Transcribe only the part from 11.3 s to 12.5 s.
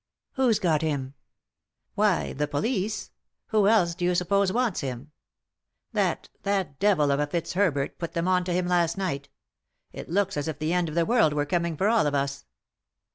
were coming for all of us."